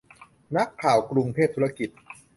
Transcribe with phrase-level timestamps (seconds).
[0.55, 1.89] นักข่าวกรุงเทพธุรกิจ